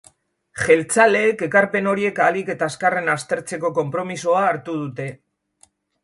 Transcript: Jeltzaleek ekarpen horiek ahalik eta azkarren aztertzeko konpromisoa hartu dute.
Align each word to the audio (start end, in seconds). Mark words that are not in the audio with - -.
Jeltzaleek 0.59 1.41
ekarpen 1.47 1.89
horiek 1.91 2.21
ahalik 2.23 2.49
eta 2.53 2.69
azkarren 2.73 3.11
aztertzeko 3.13 3.71
konpromisoa 3.75 4.41
hartu 4.47 4.79
dute. 4.79 5.07